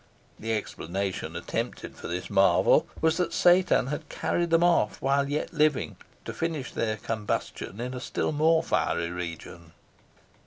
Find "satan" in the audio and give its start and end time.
3.33-3.85